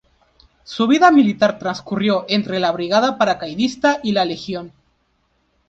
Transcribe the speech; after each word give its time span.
Su 0.63 0.87
vida 0.87 1.11
militar 1.11 1.59
transcurrió 1.59 2.25
entre 2.27 2.59
la 2.59 2.71
Brigada 2.71 3.19
Paracaidista 3.19 3.99
y 4.01 4.13
La 4.13 4.25
Legión. 4.25 4.71